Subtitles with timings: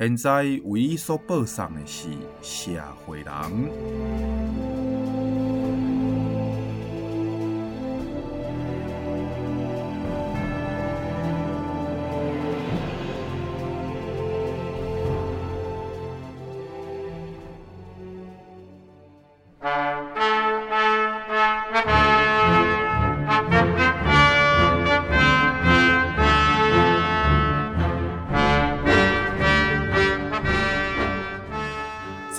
[0.00, 2.08] 现在为伊所播送的是
[2.40, 4.69] 社会人。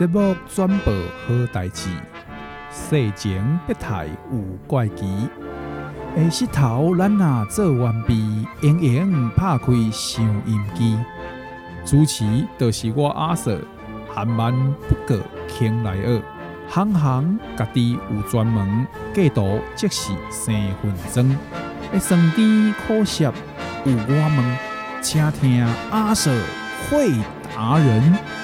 [0.01, 1.87] 节目转播好代志，
[2.71, 5.29] 世情不太有怪奇。
[6.15, 10.97] 下日头咱若做完毕，盈盈拍开收音机。
[11.85, 12.25] 主持
[12.57, 13.59] 就是我阿 Sir，
[14.11, 14.51] 含万
[14.89, 16.21] 不过倾来二，
[16.67, 21.37] 行行家己有专门，过度即是生分钟。
[21.93, 24.57] 一生甜苦涩有我问，
[25.03, 26.41] 请听阿 Sir
[26.89, 27.11] 会
[27.55, 28.40] 达人。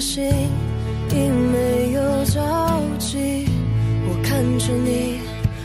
[0.00, 0.24] 心
[1.10, 2.40] 已没有交
[2.98, 3.46] 集。
[4.08, 5.20] 我看着你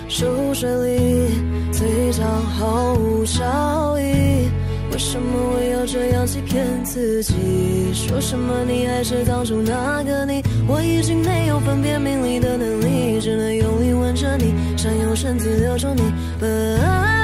[0.10, 1.32] 熟睡里
[1.72, 4.50] 嘴角毫无笑意，
[4.92, 7.34] 为什么我要这样欺骗自己？
[7.94, 10.44] 说什么你还是当初那个你？
[10.68, 16.02] 我已经没有分辨名利的能力，只能用力吻着你，想用身子留住你。
[16.40, 17.15] 本爱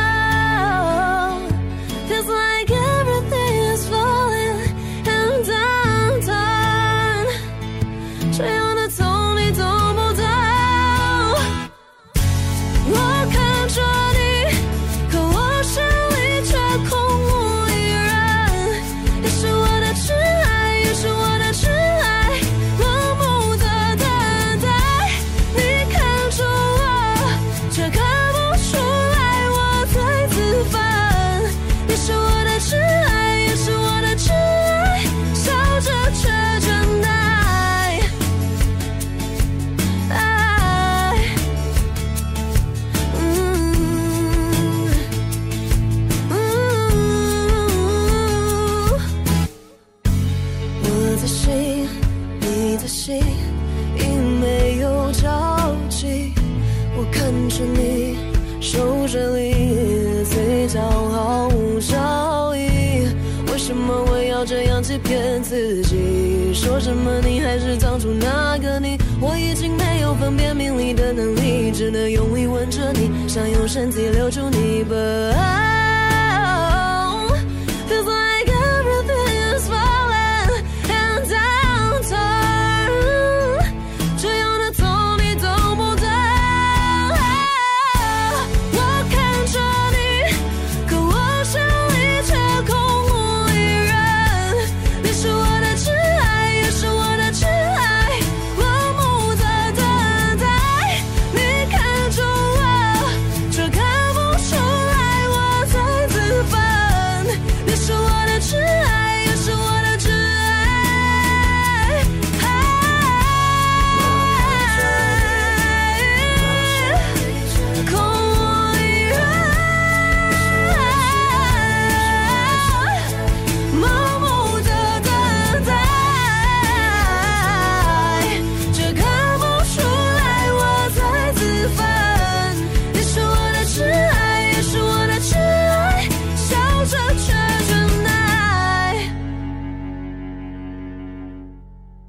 [65.52, 68.98] 自己说什么你还是当初那个你。
[69.20, 75.91] 我已经没有分辨名利的能力只能用力吻着你想用身体留住你 but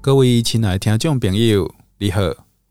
[0.03, 2.21] 各位亲爱的听众朋友，你好，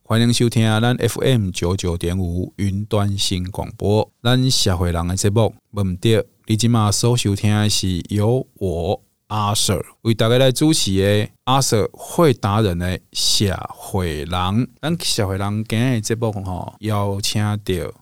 [0.02, 5.54] 欢迎收听咱 FM 九九点五云端新广播，咱社会人的节目。
[5.70, 14.68] 唔对，你今麦所收听的是由我阿 Sir 为大家来主持的阿 Sir 会达人的社会人。
[14.82, 17.56] 咱社会人今日节目吼，邀请到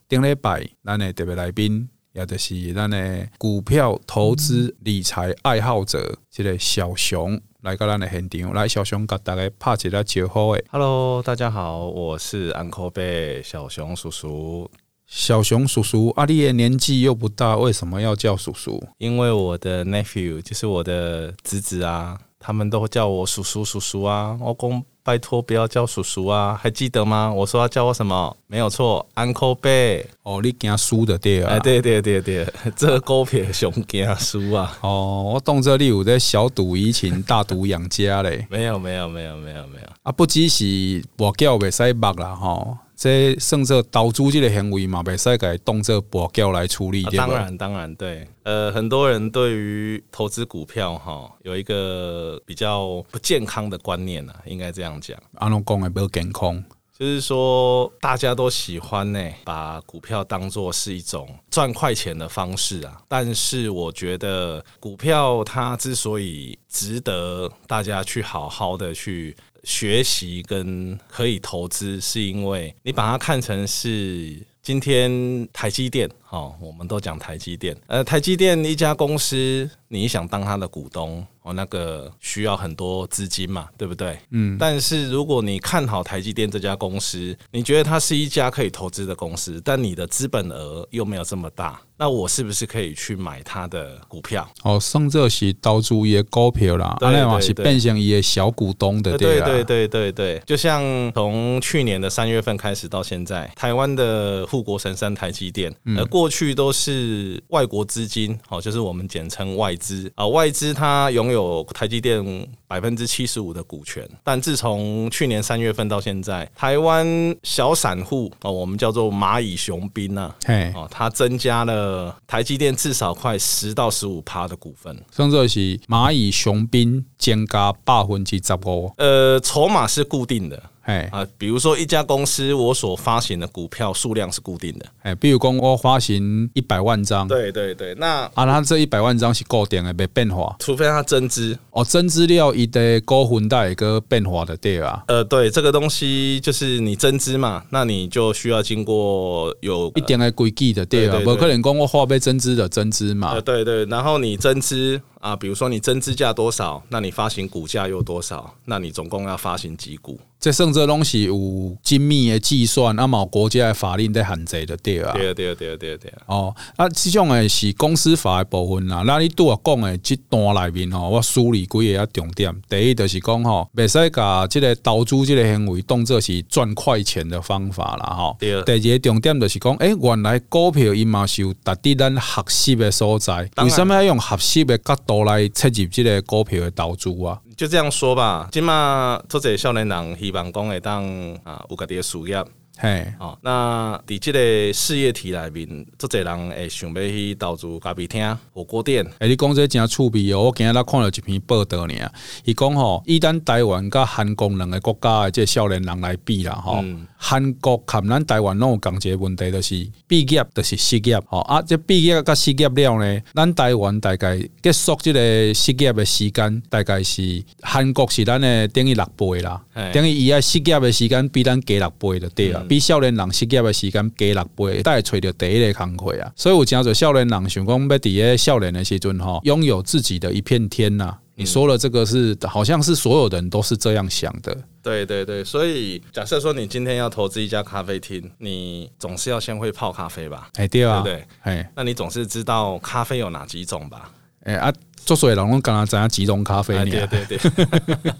[0.08, 10.64] 顶礼拜咱的特别来宾也就是咱的股票投资理财爱好者，这个小熊来到咱的现场，来小熊给大家拍一个招呼诶。
[10.70, 14.70] Hello，大家好，我是 Uncle 小熊叔叔。
[15.06, 18.82] 小熊叔叔，阿丽的年纪又不大，为什么要叫叔叔？
[18.96, 24.36] 因为我的 nephew 就是我的侄子啊，他们都会叫我叔叔叔叔啊。
[24.40, 24.84] 我公。
[25.02, 26.56] 拜托，不要叫叔叔啊！
[26.62, 27.32] 还记得吗？
[27.34, 28.36] 我说要叫我什么？
[28.46, 30.04] 没有错，Uncle Bay。
[30.22, 31.54] 哦，你惊输的对啊？
[31.54, 32.46] 哎，对对对对，
[32.76, 34.78] 这个股票熊惊输啊！
[34.82, 38.46] 哦，我动这里有在小赌怡情，大赌养家嘞。
[38.52, 40.12] 没有没有没有没有没有啊！
[40.12, 47.02] 不只是我叫袂使目啦吼，这算作投资这个行为嘛，袂使给动这博缴来处理。
[47.04, 48.28] 当然当然对。
[48.42, 55.18] 呃，很多人对于投资股票哈，有一个比较不健康的观念呢，应该这样讲。
[55.36, 56.62] 阿龙讲的不健康，
[56.98, 63.00] 就是说大家都喜欢呢，把股票当做是一种赚快钱的方式啊。
[63.08, 74.46] 但是我觉得股票它之所以值得大家去好好的去学习跟可以投资，是因为你把它看成是。
[74.62, 77.74] 今天台积电，哦，我们都讲台积电。
[77.86, 84.18] 呃，台积电一家公司，你想当它的股东，哦，那个需要很多资金嘛，对不对？
[84.28, 84.58] 嗯。
[84.60, 91.80] 但是如果你看好台积电这家公司，你觉得它是一家可以投资的公司，但你的资本额又没有这么大。
[92.00, 94.48] 那我是不是可以去买他的股票？
[94.62, 100.82] 哦，甚至是投资伊的股票啦，对对对，是变成伊的小股东的对，对对对对对，就像
[101.12, 110.10] 从去年的三月份开始到现在，台湾的护国神山台积电，呃，过去都是外国资金，哦，就是我们简称外资。
[110.14, 112.24] 啊，外资它拥有台积电
[112.66, 117.06] 百分之七十五的股权，但自从去年三月份到现在，台湾
[117.42, 121.89] 小散户哦，我们叫做蚂蚁雄兵啊，嘿，哦，它增加了。
[121.90, 128.92] 呃，台积电至少快十到十五趴的股份，甚至是蚂蚁雄兵增加百分之十五。
[128.96, 130.62] 呃，筹码是固定的。
[130.90, 134.86] 哎啊，比如说一家公司，我所发行的股票数量是固定的。
[135.02, 145.02] 哎，比如讲我发行一百万张，对对对，那啊，它这一百万张是固定的，没变化，除非它增资哦，增资料一的高混带一个变化的对啊。
[145.06, 153.34] 呃，对，这个东西就是你增资嘛，那你就需要经过有一定的规矩的对啊，不可能讲我花呗增资的增资嘛。
[153.34, 155.00] 呃，对对，然后你增资。
[155.20, 160.18] 啊，比如说你增资价多少，那你发行股价又多少，那你总共要发行几股？
[160.40, 165.12] 这甚至东西有精密的计算，那么国家的法令在限制的对啊。
[165.12, 166.18] 对啊，对啊，对啊，对啊，对啊。
[166.24, 169.02] 哦，啊，这种的是公司法的部分啦。
[169.06, 172.54] 那你拄啊讲的这段里面吼，我梳理几个重点。
[172.70, 178.34] 第一就是讲吼，袂使甲这个投资这个行为当做是赚快钱的方法啦，吼。
[178.40, 183.46] 第二个重点就是讲，诶，原来股票伊嘛是有值得咱学习的所在。
[183.58, 185.20] 为什么要用学习的角度？
[185.20, 188.48] 都来切入即个股票的投资啊，就这样说吧。
[188.52, 191.04] 即嘛，做者少年人希望讲会当
[191.42, 192.44] 啊，有家己的事业。
[192.82, 199.06] 嘿，哦，那伫即个事业体内面，足侪人会想要去投资咖啡厅、火锅店。
[199.18, 200.44] 哎，你讲这真趣味哦！
[200.44, 201.94] 我今日看了一篇报道呢，
[202.42, 211.20] 伊讲吼，以咱台湾甲韩国两个国家的这少年人来比啦，吼、嗯，韩国含咱台湾拢有共一个问题，就是毕业就是失业。
[211.26, 222.69] 吼啊，这毕业甲失业了呢，咱台湾大概结束即个失业的时间，大概是韩国是咱的等于六倍啦，等于伊啊失业的时间比咱加六倍就对了。
[222.70, 226.30] 比少年人失业的时间加六倍，带找到第一个工课啊！
[226.36, 231.18] 所以有真侪少年人想讲要伫个少年的时阵吼，拥有自己的一片天呐、啊。
[231.34, 234.56] 你说了这个是，好像是所有人都是这样想的。
[234.84, 240.48] 对对对，所以假设说你今天要投资一家咖啡厅，你总是要先会泡咖啡吧？
[240.54, 241.26] 哎，对啊，对对？
[241.40, 244.12] 哎，那你总是知道咖啡有哪几种吧？
[244.44, 247.08] 哎啊，做水人拢刚刚知影几种咖啡呢？
[247.08, 248.14] 对对对。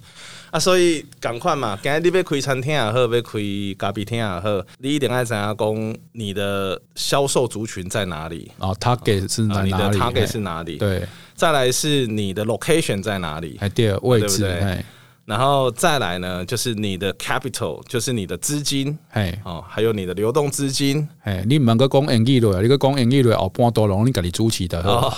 [0.51, 3.39] 啊，所以赶快嘛，今日你要开餐厅也好，要开
[3.79, 9.73] 咖啡厅也好，你一定爱知影讲你的销售族群在哪里哦，他给是哪里？
[9.73, 10.77] 你的 target 是哪里？
[10.77, 13.61] 对，再来是你的 location 在哪里？
[13.75, 14.85] 第二位置，对不对？
[15.31, 25.09] 然后再来呢，就是你的 capital，就是你的资金，哎，哦，还有你的流动资金，哎，你唔能够讲盈利了，你个讲盈利了，哦，半多龙你自己主持的，哦，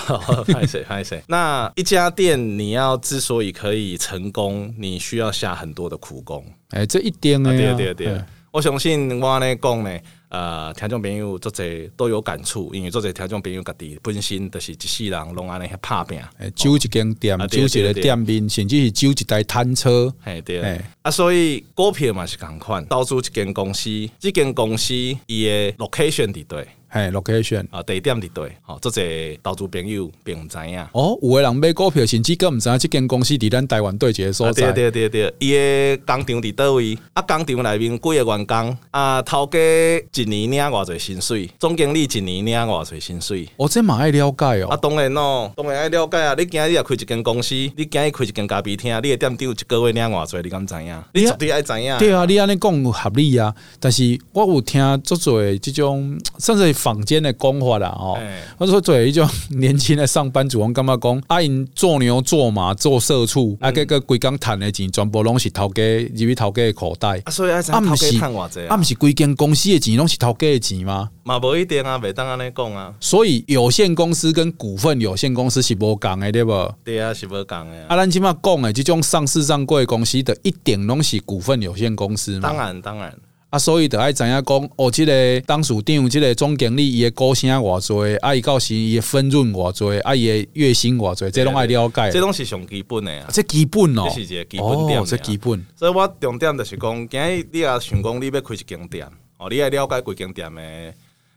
[0.48, 1.22] 拍谁 拍谁。
[1.28, 9.98] 那一家店你要之所以可以成功，你需要下很多的苦功，哎，这一点呢，对对对，我相信我呢讲呢。
[10.32, 11.62] 呃，听众朋友做者
[11.94, 16.18] 都有感触，因为做者听众朋友家己本身就是一世人拢安尼遐拍拼，
[16.54, 24.94] 酒一间店，租一个店面，甚至是酒一台摊车，嘿对，啊，所以股票嘛是共款，投资一间公司，这间公司
[25.26, 26.66] 伊个 location 伫对。
[26.94, 30.78] 嘿，location 啊，地点伫对，好，这些投资朋友并唔知影。
[30.92, 34.70] 哦，有的人买股票，甚至更唔知影这间公司伫咱台湾对接所在。
[34.72, 35.52] 对对对对，伊
[35.96, 43.48] 个工厂伫倒位，啊，工厂内面几个员工，啊，头家一年领偌济薪水，总经理一年领偌济薪水。
[43.56, 44.68] 哦，这嘛爱了解哦。
[44.68, 46.34] 啊，当然咯，当然爱了解啊。
[46.36, 51.02] 你今日也开一间公司，你今日开一间咖啡厅，你的店长一个月领偌济，你敢知影？
[51.14, 51.96] 你绝对爱知影。
[51.96, 53.54] 对啊，你安尼讲合理啊。
[53.80, 58.18] 但是我有听足侪这种，甚至坊间的讲法啦，哦，
[58.58, 71.10] 我说做一种年轻的上班族，我感觉讲，啊，因做牛做马做社畜，啊，个个规工赚的钱全部拢是头家入去头家的口袋，啊，所以啊，头家赚偌济，啊，不是规间公司的钱拢是头家的钱吗？
[71.22, 72.92] 嘛，无一定啊，袂当安尼讲啊。
[72.98, 76.74] 所以有限公司跟股份有限公司是无共的，对不？
[76.82, 77.86] 对啊，是无共的。
[77.86, 82.48] 啊，咱即马讲的即种上市上柜公司的一点拢是股份有限公司嘛？
[82.48, 83.16] 当然，当然。
[83.52, 92.10] 啊，所以得爱知影讲，哦，即、這个董事长，即个总经理，伊的高薪偌济，啊，伊到时伊的分润偌济，啊，伊的月薪偌济，这拢爱了解。
[92.10, 94.98] 这拢是上基本的啊，这基本哦，这是一个基本点。
[94.98, 95.62] 哦，这基本。
[95.76, 99.06] 所以我重点就是讲，今日你也想讲，你要开一间店，
[99.36, 100.62] 哦，你爱了解规间店的。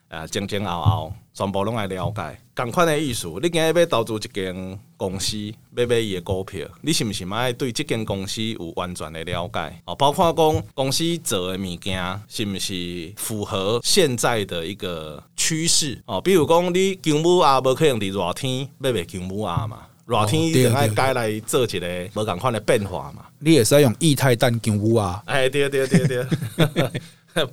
[0.08, 3.28] 啊，前前后后全部拢爱了解，共款的意思。
[3.42, 5.36] 你今日要投资一间公司，
[5.76, 9.82] 要买伊的股票，你是毋是嘛爱对即间公司有完全的了解？
[9.84, 16.02] 哦，包括讲公司做的物件是毋是符合现在的一个趋势？
[16.06, 23.26] 哦，比如讲你姜母鸭无可能伫热天要卖姜母鸭嘛，热天一定爱改来做一个无共款的变化嘛。
[23.40, 25.22] 你也是要用液态氮姜母啊？
[25.28, 26.26] 哎，对对对对。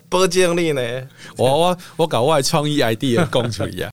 [0.08, 0.80] 不经历呢？
[1.36, 3.92] 我我我搞我的创意 idea 讲出来。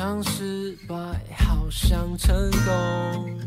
[0.00, 0.96] 常失败
[1.36, 3.38] 好像成功。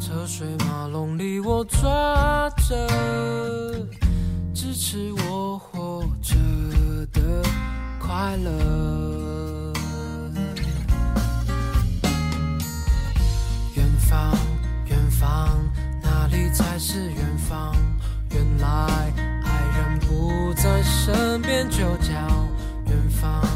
[0.00, 2.88] 车水马龙里我抓着
[4.54, 6.34] 支持我活着
[7.12, 7.42] 的
[8.00, 9.74] 快乐。
[13.74, 14.34] 远方，
[14.86, 15.50] 远方，
[16.02, 17.76] 哪里才是远方？
[18.30, 19.12] 原来
[19.44, 19.98] 爱人。
[20.08, 22.14] 不在身边就叫，
[22.86, 23.55] 远方。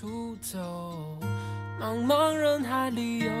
[0.00, 1.18] 出走，
[1.80, 3.32] 茫茫人海里游。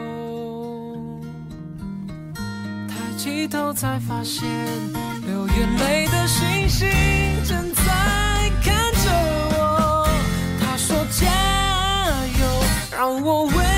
[2.88, 4.44] 抬起头才发现，
[5.24, 6.88] 流眼泪的星星
[7.44, 9.08] 正在看着
[9.56, 10.08] 我。
[10.60, 11.28] 他说：“加
[12.40, 12.44] 油，
[12.90, 13.77] 让我为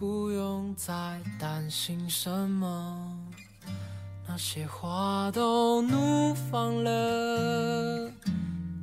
[0.00, 3.18] 不用再担心什么，
[4.26, 8.10] 那些花都怒放了，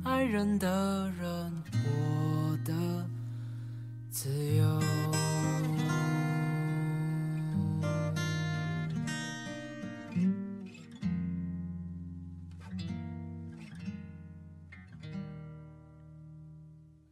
[0.04, 2.72] 爱人的人，我的
[4.12, 4.80] 自由。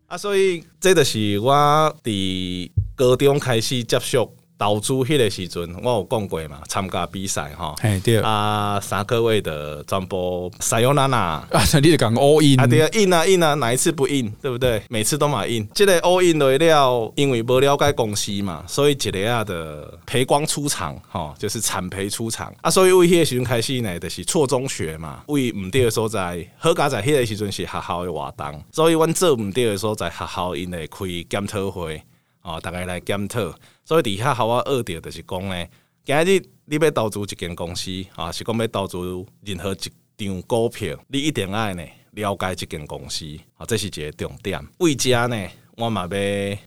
[0.07, 2.73] 啊，所以这个是我的。
[2.97, 8.19] 高中开始接触投资迄个时阵，我有讲过嘛，参加比赛哈，对。
[8.21, 11.19] 啊，三个位的专播撒尤娜娜
[11.51, 14.83] 啊，你就讲 all in 啊，对啊，in 啊 in 啊，哪一次不 in，对不对？
[14.89, 22.51] 每次都嘛 in，这个 all in 来了，因为无了解公司嘛，所以一个啊的赔光出场吼，就是惨赔出场。
[22.63, 32.03] 啊，所以为迄个时阵开始呢，就是错中学嘛，为毋对的所在，好佳在迄个时阵是学校的活动，所以阮做毋对的所在，学校因会开检讨会。
[32.47, 33.53] 哦，大家来检讨，
[33.85, 35.67] 所以底下好我二点就是讲呢，
[36.05, 38.97] 今日你要投资一间公司啊，是讲要投资
[39.45, 41.83] 任何一张股票，你一定爱呢
[42.13, 44.65] 了解一间公司啊，这是一个重点。
[44.79, 45.37] 为家呢，
[45.77, 46.09] 我嘛要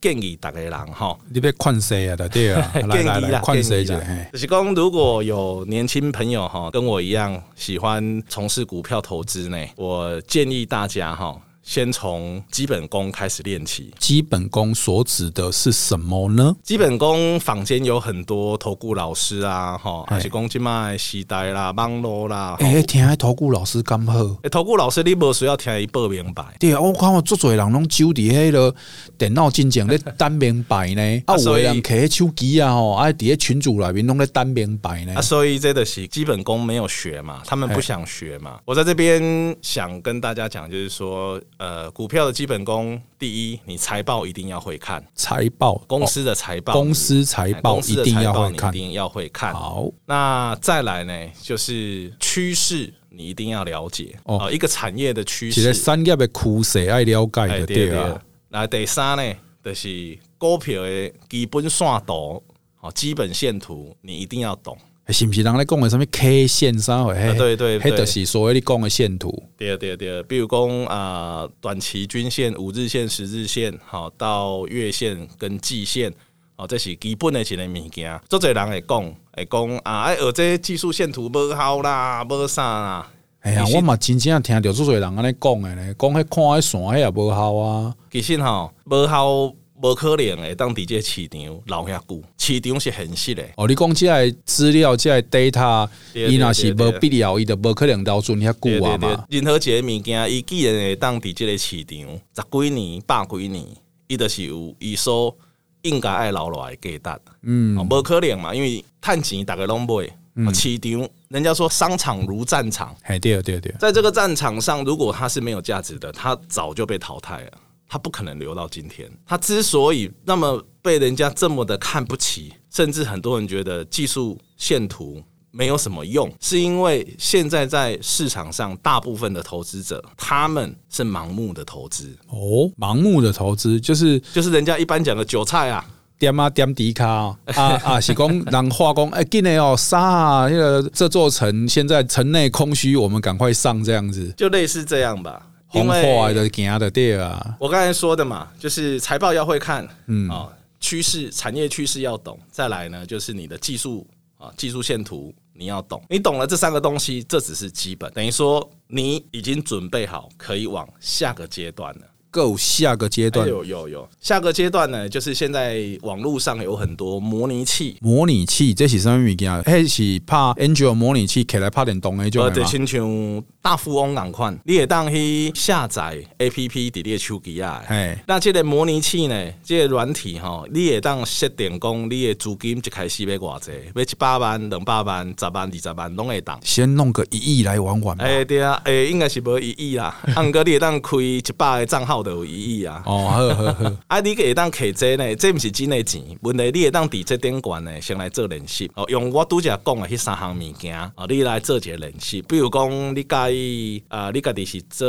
[0.02, 2.18] 建议逐个人吼，你要看谁啊？
[2.28, 3.96] 对啊， 建议啦，看谁就
[4.38, 11.42] 是讲如果有年轻朋友哈，跟我一样喜欢从事股票投资呢，我建议大家哈。
[11.70, 13.94] 先从基本功开始练起。
[14.00, 16.56] 基本功所指的是什么呢？
[16.64, 22.56] 基本功坊间有很多投顾老师啊，哈，还是讲今麦时代啦、网络啦。
[22.60, 24.20] 哎、欸，听投顾老师刚好。
[24.42, 26.44] 哎，投顾老师你无需要听一报明白。
[26.60, 28.74] 对啊，我看我做做人拢揪伫迄个
[29.16, 31.02] 电脑进前咧等明白呢。
[31.28, 35.14] 啊，有人摕手机啊，吼，啊，伫喺群组内面拢咧等明白呢。
[35.14, 38.60] 啊，所以这个是基本功没有学嘛，他们不想学嘛。
[38.66, 41.40] 我在这边想跟大家讲，就是说。
[41.60, 45.06] 呃，股票的基本功，第一，你财报一定要会看。
[45.14, 49.54] 财报，公司的财报，公司财报一定要会看，一定要会看。
[49.54, 54.50] 好，那再来呢，就是趋势，你一定要了解哦。
[54.50, 58.22] 一个产业的趋势，其实产业的趋势爱了解的，对啊。
[58.48, 62.42] 那第三呢，就是股票的基本线图，
[62.80, 64.78] 哦，基本线图你一定要懂。
[65.14, 67.14] 是不是人咧讲的什么 K 线啥货？
[67.14, 69.44] 嘿，对对，迄就是所谓你讲的线图。
[69.58, 76.14] 对对对，比如讲啊，短期均线、五日线、十日线，好到月线跟季线，
[76.58, 78.22] 哦，这是基本的一个物件。
[78.30, 83.08] 做侪人会讲，会讲啊，哎，而这技术线图无好啦，无啥啦。
[83.42, 87.96] 哎呀，我嘛真正听着做侪人安尼讲的咧，讲迄看迄线，迄也无效啊。
[88.12, 89.54] 其实吼，无好。
[89.82, 93.44] 无可能诶，当地这市场留遐久，市场是现实的。
[93.56, 99.26] 哦，你讲即个资料，即个 data，伊若是无必要，伊就无可能留存遐久啊嘛。
[99.30, 101.96] 任何一个物件，伊既然会当地即个市场
[102.36, 103.66] 十几年、百几年，
[104.08, 105.36] 伊就是有伊所
[105.84, 107.22] 应该爱留落来价值。
[107.44, 110.10] 嗯，无可能嘛，因为趁钱逐个拢买。
[110.36, 117.52] 嗯，市场人家说商场如战场，哎，对对对，在这个战场上，如果它是没有价值的，它早就被淘汰了。
[117.90, 119.12] 他不可能留到今天。
[119.26, 125.22] 他之所以那么被人家这么的看不起，甚至很多人觉得技术线图
[125.52, 132.16] 没有什么用，是因为现在在市场上大部分的投资者他们是盲目的投资。
[132.28, 135.84] 哦，盲目的投资就是就是人家一般讲的韭菜啊，
[136.20, 137.38] 点啊点迪卡啊
[137.84, 145.48] 啊，是讲人化工哎，今年哦杀啊，那个这座城现在城内空虚，我们赶快上这样子，就类似这样吧。
[145.70, 150.30] 红花的行的对啊，我刚才说的嘛，就是财报要会看，嗯。
[150.30, 162.02] 啊，趋势产业趋势要懂，再来呢就是你的技术啊，技术线图你要懂，你懂了这三个东西，这只是基本，等于说你已经准备好可以往下个阶段了。
[162.32, 163.48] 够下个阶段？
[163.48, 167.98] 有有有，下个阶段呢，就是现在网络上有很多模拟器。
[168.02, 169.64] 模拟器这是什么物件？
[169.64, 172.52] 还是拍 Android 模拟器，起来拍电动的种？
[172.54, 177.84] 对，亲像大富翁两款，你也当去下载 APP 伫你的手机啊。
[177.88, 186.60] 哎，那这个模拟器呢，这个软体哈，你也当设定讲，你的资金一开始要偌济，要一百万、两百万、十万、二十万，拢会当。
[186.64, 188.16] 先弄个一亿来玩玩。
[188.18, 190.16] 哎，对啊，哎，应该是无一亿啦。
[190.36, 192.19] 按个你也当开一百个账号。
[192.24, 193.02] 都有意义啊！
[193.06, 195.36] 哦，好好好， 啊，你会当摕这呢？
[195.36, 199.06] 这不是真的钱，问题你会当伫这点关呢，先来做练习哦。
[199.10, 202.42] 用我拄则讲的迄三项物件哦，你来做一个练习。
[202.44, 205.08] 比如讲，你介意啊，你家己是做，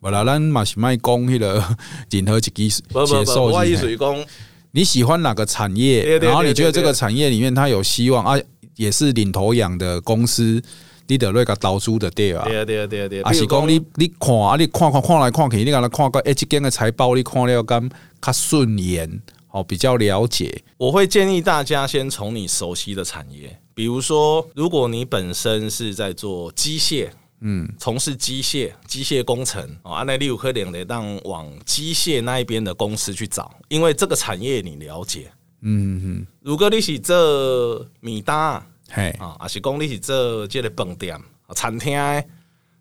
[0.00, 1.62] 无啦，咱嘛是卖讲迄个
[2.10, 4.24] 任何一支不不不，我意思是讲，
[4.72, 6.18] 你喜欢哪个产业？
[6.18, 8.40] 然后你觉得这个产业里面它有希望啊，
[8.76, 10.62] 也是领头羊的公司。
[11.06, 17.86] 你得那个投资的对啊，对啊对啊对啊对啊，啊是讲你你看啊，你看看看来看去，你敢若看个一间的财报，你看了敢
[18.22, 20.62] 较顺眼哦，比较了解。
[20.78, 36.26] 我会建议大家先从你熟悉的产业，比如说，如果你本身是在做机械，嗯，从事机械机械工程啊，那你有可能得当往机械那一边的公司去找，因为这个产业你了解，嗯嗯。
[36.40, 38.66] 如果你是这米搭。
[38.90, 41.20] 嘿，啊，也是讲你是做即个饭店、
[41.54, 41.98] 餐厅，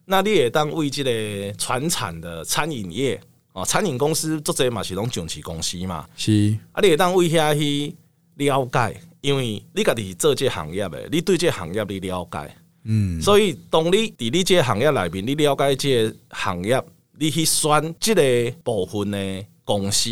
[0.05, 3.19] 那你会当为即个传产的餐饮业
[3.53, 6.57] 哦，餐饮公司做这嘛是拢上市公司嘛，是。
[6.71, 7.95] 啊，你会当为遐去
[8.35, 16.83] 了解，因为你家己是做这行业的，你对这行业你了解，嗯，所以当你伫你这行业内面，你了解这个行业，
[17.17, 20.09] 你去选即个部分的公司。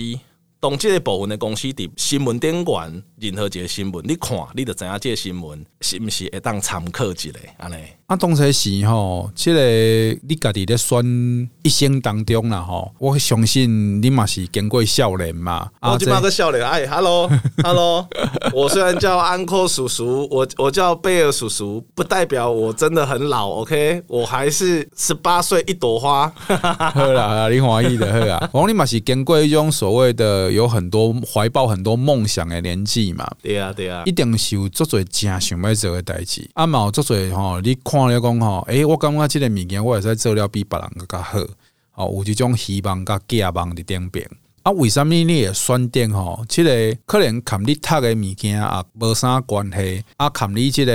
[0.62, 7.78] 当即个部分的公司伫新闻顶管任何一个新闻，你看，你就知影即个新闻是毋是会当参考一下安尼。
[8.12, 11.02] 啊，当初是吼，这个你家己咧选
[11.64, 15.70] 一生当中啦吼，我相信你嘛是经过少年嘛。
[15.80, 18.06] 我今嘛个少年，哎，Hello，Hello，
[18.54, 26.30] 我虽然叫安可叔叔，我我叫贝尔叔叔，不代表我真的很老，OK，我还是十八岁一朵花。
[26.94, 28.50] 好啦，你欢喜的好啊。
[28.52, 30.52] 我你嘛是经过一种所谓的。
[30.52, 36.50] 有很多怀抱很多梦想的年纪嘛，对啊对啊，一定是有做做正想要做的代志。
[36.56, 41.40] 啊嘛有做做吼，你看了讲吼，诶，我感觉这个物件我会使做了比别人更加好。
[41.96, 44.30] 哦，有这种希望甲寄望伫顶边。
[44.64, 46.46] 啊，为什么你会选定吼？
[46.48, 50.04] 这个可能看你读的物件啊，无啥关系。
[50.18, 50.94] 啊，看你这个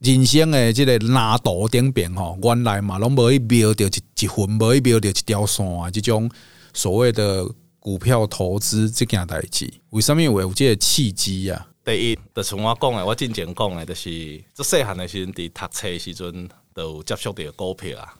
[0.00, 6.30] 人生的这个难度顶边吼，原来嘛拢无去瞄着一一分，无去瞄着一条线啊，这种
[6.72, 7.46] 所谓的。
[7.84, 11.66] 股票投资这件代志，为什么会有这个契机呀？
[11.84, 18.14] 第一，就像我讲的，我之前讲的，就是做细汉的时阵，伫读册时阵，都有接触到股票啊。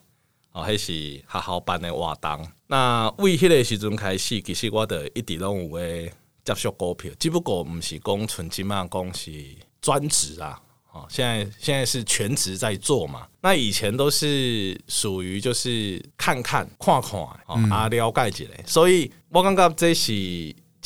[0.52, 0.92] 哦，迄是
[1.26, 2.46] 学校办的活动。
[2.66, 6.12] 那为迄个时阵开始，其实我的一直拢有诶
[6.44, 9.32] 接触股票，只不过毋是讲纯即嘛，讲是
[9.80, 10.60] 专职啊。
[10.92, 13.26] 哦，现在现在是全职在做嘛？
[13.40, 18.44] 那以前都是属于就是看看看看哦，啊了解一下。
[18.64, 20.12] 所以我感觉这是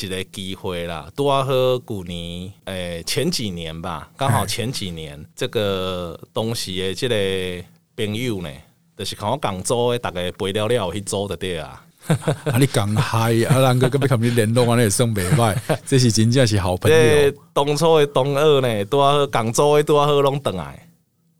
[0.00, 1.10] 一个机会啦。
[1.16, 1.52] 拄啊好
[1.86, 7.14] 旧年诶，前几年吧，刚好前几年这个东西的即个
[7.96, 8.50] 朋友呢，
[8.96, 11.84] 就是看我讲做的，大概背了了去做的对啊。
[12.08, 12.56] 啊！
[12.58, 17.32] 你讲嗨啊，人哥，隔壁看你联络啊，那算袂歹， 这是真正是好朋友。
[17.52, 20.88] 当初的同学呢，拄啊好广州的拄啊好拢倒来，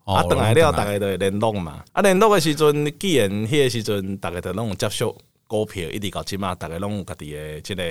[0.04, 1.82] 啊倒来了，大概都会联络嘛。
[1.92, 5.16] 啊联络的时阵，既然迄个时阵，大概都拢有接触
[5.48, 7.82] 股票，一直到即嘛，大概拢有家己的这个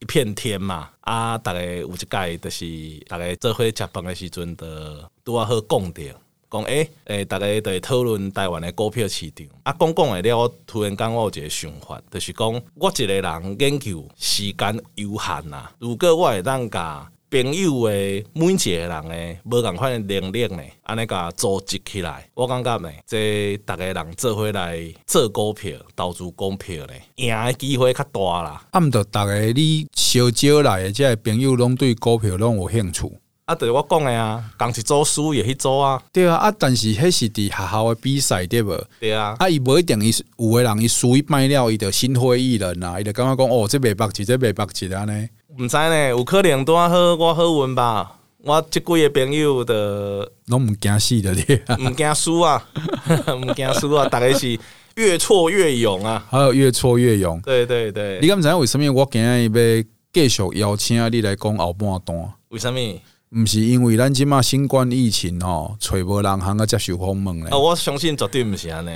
[0.00, 0.90] 一片天嘛。
[1.00, 2.66] 啊，大概有一届，就是
[3.08, 6.02] 大概做伙食饭的时阵的拄啊好讲着。
[6.48, 9.46] 讲诶诶，大家在讨论台湾的股票市场。
[9.64, 15.70] 啊，讲讲诶了，我突然间我有一个想法，就是讲我一个人研究时间有限呐。
[15.78, 28.62] 如果我会当甲朋友诶每一个人诶无共款诶能力呢，安尼甲组织起来，我感觉呢，这逐个人做伙来做股票、投资股票呢，赢诶机会较大啦。
[28.70, 33.10] 啊，毋着逐个你小招来诶，这朋友拢对股票拢有兴趣。
[33.46, 38.76] 啊，对我讲的啊，共是做书也去组啊，对啊，啊，但是迄是伫学校的比赛对无？
[39.00, 45.28] 对啊，啊，伊无一定伊有个人伊输伊卖了，伊就心灰意冷啊，伊就感觉讲哦，这袂白起，这袂白起安尼。
[45.58, 48.12] 毋知呢，有可能拄啊好，我好运吧。
[48.42, 52.62] 我即几个朋友的拢毋惊死的咧， 毋惊输啊，
[53.42, 54.58] 毋惊输啊，大概是
[54.96, 57.40] 越挫越勇啊，还有越挫越勇。
[57.40, 62.32] 对对对，你敢知影为什物我今日要继续邀请你来讲后半段？
[62.50, 63.00] 为什物？
[63.30, 67.48] 毋是因为咱即马新冠疫情吼，揣无人通个接受访问咧。
[67.48, 68.90] 啊，我相信绝对毋是安尼。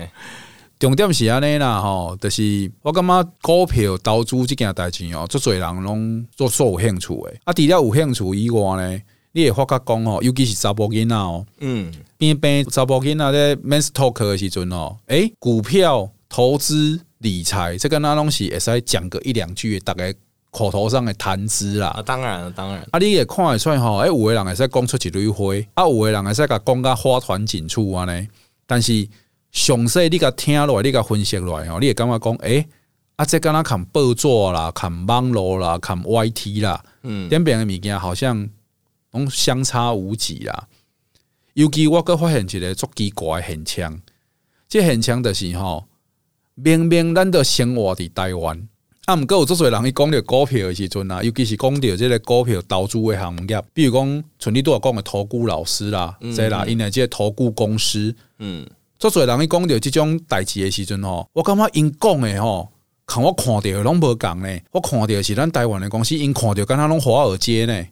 [0.80, 7.40] 重点是安尼啦吼，就是我感觉股票投资这件代志哦，足侪人拢做做有兴趣诶。
[7.44, 20.14] 啊，除了有兴趣以外呢，你会发觉讲吼，尤其是查甫囡仔哦，嗯，边边查甫囡仔咧 men's talk 的时阵哦，诶、欸，股票投资理财这个那东西，会使讲个一两句，大概
[20.50, 21.88] 口头上的谈资啦。
[21.88, 22.82] 啊，当然了，当然。
[22.90, 28.26] 啊，你也看会出吼，诶、欸，有个人会使讲出一堆话，啊，有个人会使甲讲甲花团锦簇安尼，
[28.66, 29.06] 但是。
[29.52, 32.68] 详细你甲听落来，你甲分析落来吼，你会感觉讲，诶、欸，
[33.16, 38.48] 啊，这敢若看报纸啦，看网络啦，看 YT 啦，嗯，点边的物件好像
[39.10, 40.68] 拢相差无几啦。
[41.54, 44.00] 尤其我阁发现一个足奇怪的现象，
[44.68, 45.84] 这现象就是吼，
[46.54, 48.68] 明明咱都生活伫台湾，
[49.06, 58.64] 啊，毋过有足侪人伊讲着股票的时阵啊，尤其是讲着这个股票投资的行业，比如讲像你拄仔讲的投顾老师啦，这、嗯、啦，因为即个投顾公司，嗯。
[59.00, 62.68] 足侪人伊讲着即种代志诶时阵吼，我感觉因讲诶吼，
[63.06, 64.58] 看我看着拢无共呢。
[64.72, 67.82] 我看着是咱台湾诶公司，因看着敢若拢华尔街呢。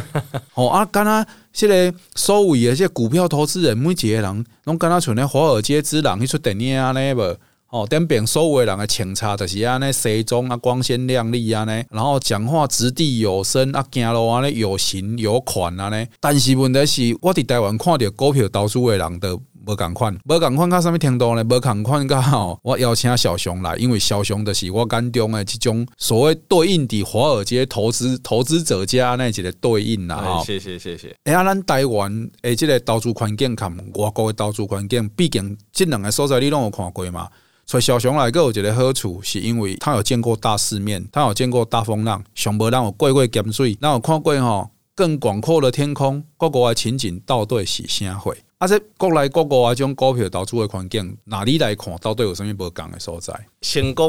[0.52, 7.38] 吼啊，敢若即个所谓诶即个股票投资人，每一个人拢敢若像咧华尔街之狼去出电影安尼无？
[7.64, 16.06] 吼，顶边所有诶人诶穿插就是安尼西装啊，光鲜亮丽安尼，然后讲话掷地有声啊，行路安尼有型有款安尼。
[16.20, 19.38] 但是问题是，我伫台湾看着股票投资诶人的。
[19.66, 21.44] 无共款，无共款，到啥物程度呢？
[21.44, 30.16] 无共款，刚吼 我邀请小熊来，因为小熊就是我眼中的即种所谓对应伫华尔街投资投资者家那一个对应啦。
[30.16, 31.14] 吼，谢谢谢谢。
[31.24, 37.28] 哎呀，咱台湾诶，即个投资环境看外国的投资环境，毕竟即两个所在你拢有看过嘛。
[37.66, 48.34] 所以小熊来个有一个好处，是因为他有见过大世面，他有见过大风浪，上无让我过过咸水，让我看过吼更广阔的天空，各国的情景到底是啥货？
[48.60, 48.68] 啊！
[48.68, 53.32] 这国内国外啊，种股票投资的环境，哪里来看，到底有什么不同的所在？
[53.62, 54.06] 先讲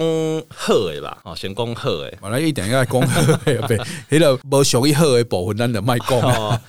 [0.50, 2.14] 好的吧，哦，先讲好的。
[2.22, 3.78] 本来一定要讲好的， 别
[4.10, 6.20] 迄个无属于好的部分，咱就卖讲。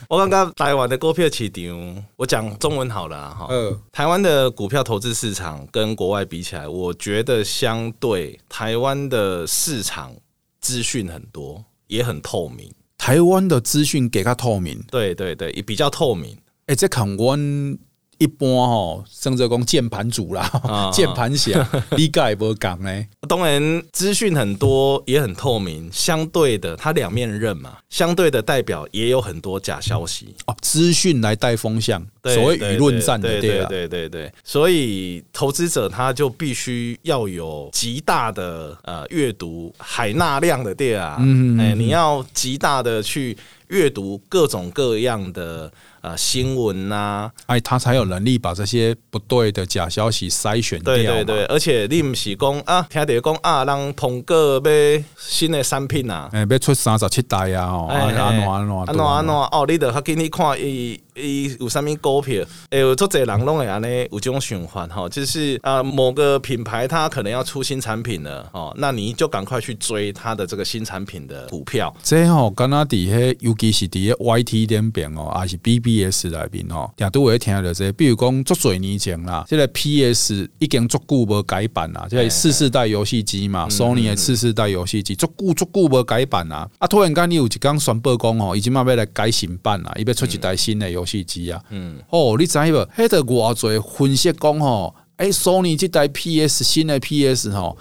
[0.09, 3.49] 我感觉台湾的股票市场，我讲中文好了哈。
[3.51, 10.14] 嗯，台湾的股票投资市场跟国外比起来，我觉得相对台湾的市场
[10.61, 12.73] 资讯很多，也很透明。
[12.97, 16.38] 台湾的资讯给它透明，对对对，也比较透明。
[16.66, 17.79] 哎，这看阮
[18.18, 20.48] 一般吼，甚至讲键盘主啦，
[20.94, 23.05] 键盘侠 理解无共呢。
[23.29, 25.90] 当然，资讯很多，也很透明。
[25.92, 30.55] 相对的，它两面刃嘛，相对的代表也有很多假消息哦。
[30.61, 34.33] 资讯来带风向，所谓舆论战的，对对对对对。
[34.44, 41.16] 所以，投资者他就必须要有极大的呃阅读海纳量的对啊。
[41.18, 43.37] 嗯，哎，你要极大的去
[43.68, 45.72] 阅读各种各样的。
[46.03, 50.95] 啊，新闻呐、啊，哎，他才有能力把这些不对的假消息筛选掉。
[50.95, 54.71] 对对对，而且你唔是讲啊，听到讲啊，让通过买
[55.17, 61.01] 新的产品啊，哎，要出三十七代啊，哦，安怎安怎安怎安怎哦，你得较紧你看伊。
[61.14, 62.42] 伊有啥物股票？
[62.70, 71.94] 哎，有做这人拢会安尼有这种循环吼，就是啊，某个品牌它可能要出新产品了哦，那你就赶快去追它的这个新产品的股票。
[72.03, 77.92] 这吼，敢若伫迄尤其是伫迄 YT 点边哦，还是 BBS 里面哦，也都会听到这些。
[77.92, 86.66] 比如讲，足多年前啦，这个 PS 已经足久无改版啦，这个四世代游戏机嘛，Sony 的四世代游戏机足久足久无改版啦。
[86.79, 91.02] 啊，突然间你有一刚宣布讲哦，已经嘛要来改新版啦，伊要出一台新的游。
[91.03, 92.62] 游戏机啊，嗯，哦，你知无？
[92.97, 97.77] 迄个偌济分析讲吼，诶，索尼这台 PS 新的 PS 吼，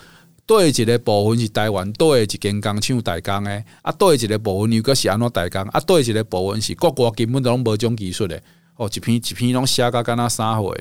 [0.47, 8.41] 对一个部分是台湾对一间工厂代工的，啊，对一个部分又阁是安怎代工，啊，对一个部分是国外根本都拢无种技术的，
[8.75, 10.75] 哦，一篇一篇拢写甲敢若啥货，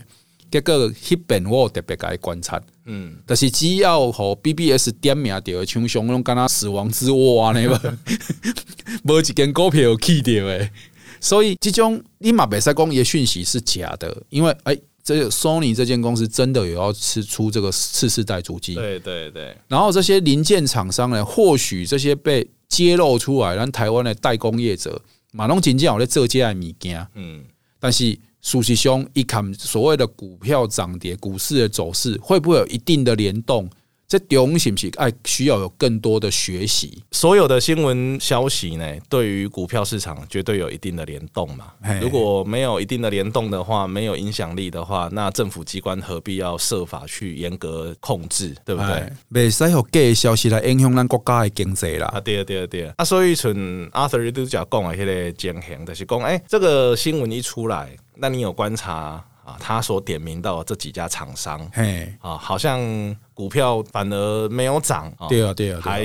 [0.51, 7.79] 结果迄边我有特别甲伊观察，嗯，但是只要吼 BBS 点名着的厂商拢敢若死亡之握安尼无，
[9.05, 10.73] 无一间股票有去着诶。
[11.21, 19.57] 所以，这种你马北赛工业讯息是假的，因为哎，这个 Sony 这间公司真的有要吃出这个次世代主机，对对对。
[19.69, 25.01] 然后这些零件厂商呢，或许这些被揭露出来，让台湾的代工业者
[25.33, 27.45] 马龙仅仅有在做这样物件，嗯。
[27.79, 33.69] 但是事实上，一看所谓的股票涨跌、股市的走势，会不会有一定的联动？
[34.11, 37.01] 这中是不是爱需要有更多的学习？
[37.13, 41.67] 所有的新闻消息呢，对于股票市场绝对有一定的联动嘛。
[42.03, 49.13] 如果没有一定的联动的话，没有影响力的话，那政府机关何必要设法去严格控制，对不对？
[49.29, 52.09] 未使有假的消息来影响咱国家的经济啦。
[52.09, 52.95] 啊，对啊，对啊，对啊。
[52.97, 53.53] 啊，所以从
[53.91, 59.25] Arthur 都讲讲的迄个情形，就是讲，哎，这个新闻一出来，那你有观察？
[59.51, 62.81] 啊，他所点名到的这几家厂商，嘿，啊，好像
[63.35, 66.05] 股票反而没有涨，对啊，对啊，还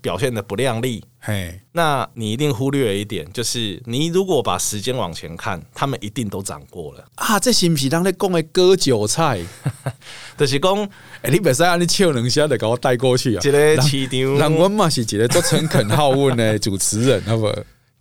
[0.00, 1.02] 表现的不亮丽。
[1.20, 7.40] 嘿，那你一定忽略了一点，就是你如果把时间往前看，他们一定都涨过了啊！
[7.40, 9.40] 这是不是人在讲的割韭菜？
[10.36, 10.82] 就是讲，
[11.22, 13.40] 哎，你别使让你笑两下就给我带过去啊！
[13.40, 17.50] 这个市场，人我嘛是一个做诚恳好问的主持人，好不？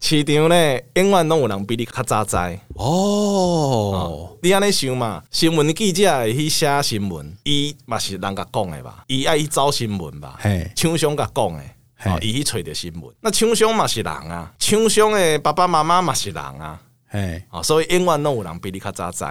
[0.06, 2.36] 市场呢，永远拢有人比你较早知
[2.76, 2.84] 哦。
[2.84, 5.24] 哦，你安尼想嘛？
[5.32, 9.06] 新闻记者会去写新闻，伊嘛是人甲讲的吧？
[9.08, 10.38] 伊爱去找新闻吧？
[10.42, 11.64] 嘿，厂商甲讲的。
[12.04, 19.24] 哦，伊去揣着新闻，那厂商嘛是人啊，厂商的爸爸妈妈嘛是人啊，嘿，哦，所以永远拢有人比你较早知，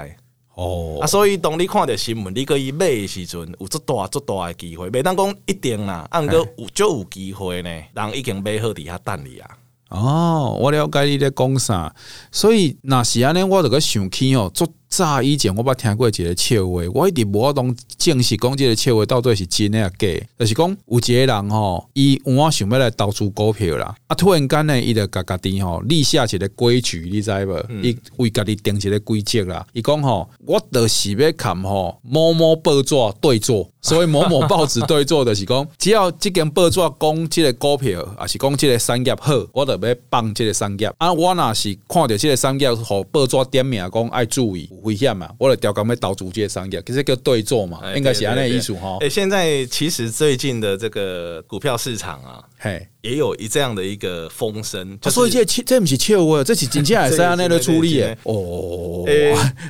[0.55, 9.51] 哦，啊，所以当你看着新闻，你可以买的时阵，有足大足大的机会，袂当讲一定啦，啊，毋过有足有机会呢，人已经买好伫遐等你啊。
[9.93, 11.95] 哦，我了解你咧讲啥，
[12.31, 14.67] 所以那是安尼，我就个想起哦，做。
[14.93, 20.07] 早以前我捌听过一个笑话，我一直无法当证实讲即个笑话到底是真啊假，
[20.39, 27.59] 就是讲有一个人吼，伊有我想要来投资股票啦，啊，突然间呢，伊就家家己吼立下一个规矩，你知无？
[27.83, 29.67] 伊、嗯、为家己定一个规则啦。
[29.73, 40.93] 伊讲吼，我就是要看吼某某报纸对做，所以某某报纸对做就是讲， 只要即间报纸讲即个股票，啊是讲即个产业好，我就要放即个产业。
[40.99, 44.69] 啊，我若是看着即个产业，互报纸点名讲爱注意。
[44.83, 45.31] 危险嘛？
[45.39, 48.99] 我来调讲要投资这个商业，其实叫对做嘛，应该是安尼意思哈。
[49.01, 54.99] 哎，现在其实最近的这个股票市场啊，嘿，也有一这样的一个风声。
[55.05, 59.05] 所以这这不是笑话，这是真正还是 安尼的处理的哦。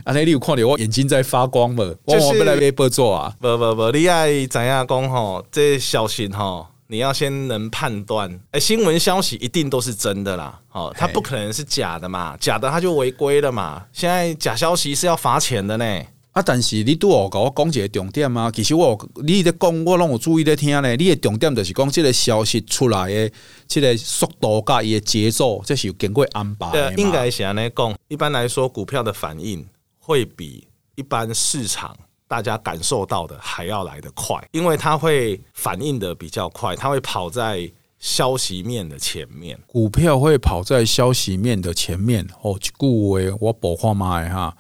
[0.05, 1.94] 安尼你有看到我眼睛在发光吗？
[2.05, 3.35] 我我本来没报做啊！
[3.40, 5.44] 不不不，你爱怎样讲吼？
[5.51, 6.66] 这消息吼。
[6.93, 13.83] 你要先能判断，哎、欸，新闻消息一定都是真的啦，哦，它不可能是假的嘛，假的它就违规了嘛。
[13.95, 16.03] 现在假消息是要罚钱的呢。
[16.33, 20.95] 啊，但是你都有跟我讲一个重点啊，其实我你在讲，我拢有注意在听呢。
[20.95, 23.33] 你的重点就是讲这个消息出来的
[23.67, 26.95] 这个速度加伊的节奏，这是有经过安排的。
[26.97, 29.67] 应该是安尼讲，一般来说，股票的反应
[29.99, 31.97] 会比一般市场。
[32.33, 39.59] 大家感受到的还要来得快，因为它会反应的比较快，它会跑在消息面的前面。
[39.66, 42.27] 股票会跑在消息面的前面。
[42.40, 44.57] 哦，一句话我补看卖哈，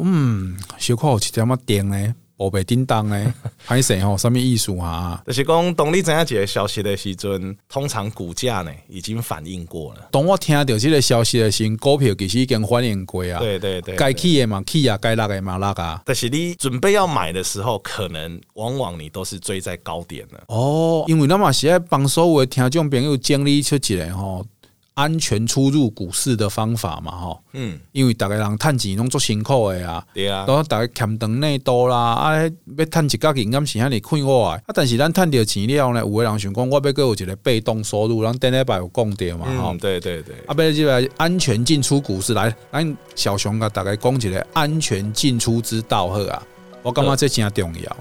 [0.00, 2.14] 嗯，小可有一点么点呢。
[2.40, 3.34] 我被叮当呢，
[3.66, 5.22] 还是吼什么意思啊？
[5.26, 10.08] 就是讲，当你知影一个消息的时阵，通常股价呢已经反应过了。
[10.10, 13.38] 当我听到这个消息的时候，股票其实已经反应过啊。
[13.38, 16.00] 对对对，该起的嘛起啊，该落的嘛落啊。
[16.06, 20.40] 但是你准备要买的时候，可能往往你都是追在高点了。
[20.46, 24.46] 哦，因为那么是在帮所有的听众朋友建立出一个吼。
[25.00, 32.42] 安全出入股市的方法嘛，吼，嗯，因为大家人趁钱拢足辛苦的啊，对啊，然后大家欠长内多啦，啊，
[32.76, 46.42] 要趁一角银咁是遐尼快活啊，但是咱趁着钱了呢，有个人想讲，我要搁有一个被动收入，咱顶礼拜有讲到嘛，吼、嗯，对对对，啊，要即个安全进出股市来，咱小熊甲大家讲一个安全进出之道好啊，
[46.82, 47.80] 我感觉这真重要。
[47.80, 47.96] 钱，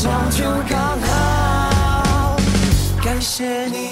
[0.00, 2.36] 上就刚好
[3.02, 3.87] 感谢你。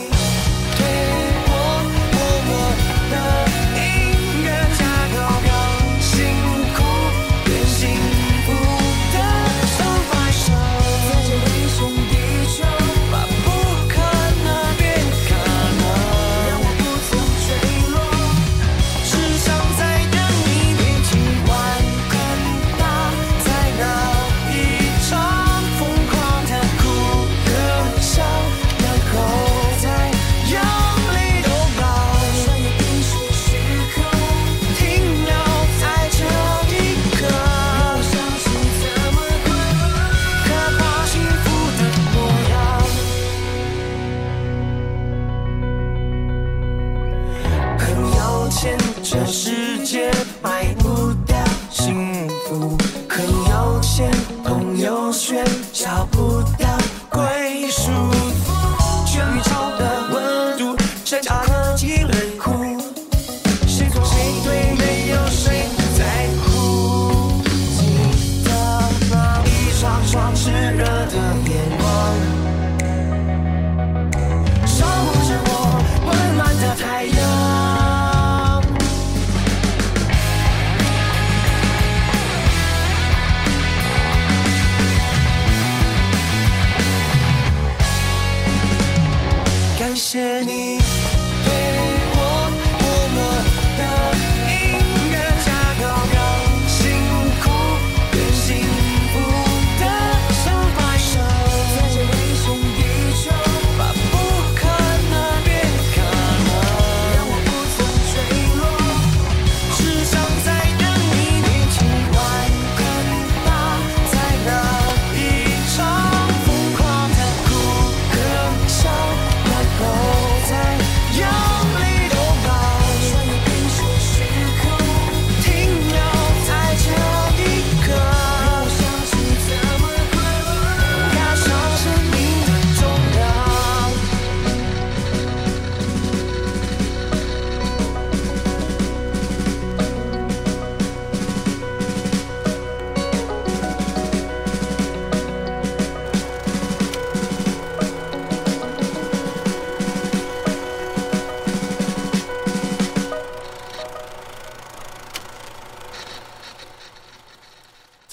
[89.97, 90.86] 谢谢你。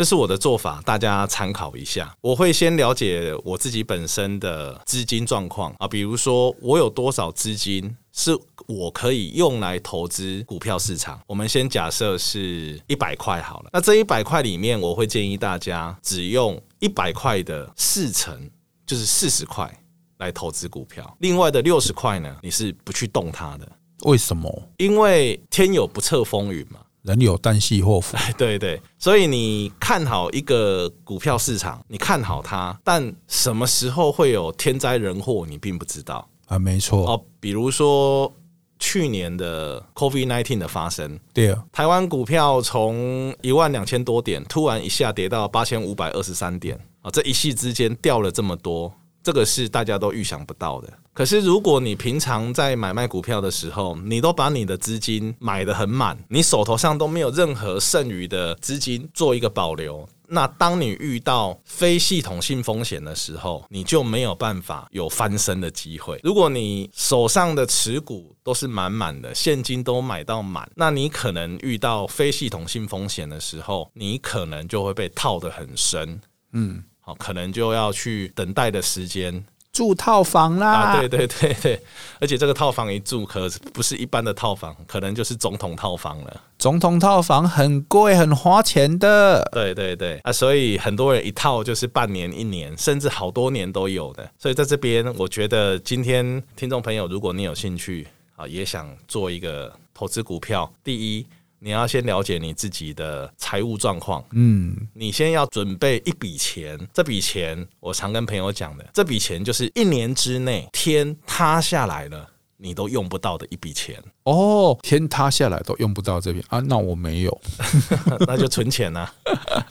[0.04, 2.14] 这是我的做法，大家参考一下。
[2.20, 8.38] 我会先了解我自己本身的资金状况啊，比如说我有多少资金是
[8.68, 11.22] 我可以用来投资股票市场。
[11.26, 18.52] 我们先假设是一百块好了，那这一百块里面，我会建议大家只用一百块的四成，
[18.86, 19.74] 就是四十块
[20.18, 21.16] 来投资股票。
[21.22, 23.66] 另外的六十块呢，你是不去动它的。
[24.02, 24.52] 为什么？
[24.76, 26.82] 因为天有不测风云嘛。
[27.04, 36.28] 人有旦夕祸福， 对对，所以你看好一个股票市场，你看好它，但什么时候会有天灾人祸，你并不知道。
[36.48, 36.58] 啊。
[36.58, 37.06] 没错。
[37.06, 38.34] 哦，比如说
[38.80, 46.80] 去年的 COVID nineteen 的发生，对啊，台湾股票从一万两千多点，突然一下跌到八千五百二十三点。
[47.02, 48.90] 啊，这一夕之间掉了这么多。
[49.24, 50.92] 这个是大家都预想不到的。
[51.14, 66.20] 可是，如果你平常在买卖股票的时候，你都把你的资金买得很满，你手头上都没有任何剩余的资金做一个保留，那当你遇到非系统性风险的时候，你就没有办法有翻身的机会。
[66.24, 76.20] 如果你手上的持股都是满满的，现金都买到满，那你可能遇到非系统性风险的时候，你可能就会被套得很深。
[76.54, 76.84] 嗯。
[77.06, 79.44] 好，可能就要去等待的时间，
[79.74, 80.72] 住套房啦。
[80.72, 81.84] 啊，对对对对，
[82.22, 86.42] 而且这个套房一住，可不是一般的套房，可能就是总统套房了。
[86.58, 89.44] 总统套房很贵，很花钱的。
[89.52, 94.32] 对对对啊，所以很多人一套就是半年、一年，甚至好多年都有的。
[94.40, 101.28] 所以在这边，我觉得今天听众朋友，如果你有兴趣啊，也想做一个投资股票，第一。
[101.66, 113.98] 你要先了解你自己的财务状况，嗯，你先要准备一笔钱，这笔钱我常跟朋友讲的，这笔钱就是一年之内天塌下来了，你都用不到的一笔钱。
[114.24, 116.60] 哦，天塌下来都用不到这笔啊？
[116.60, 117.42] 那我没有，
[118.28, 119.10] 那就存钱呐，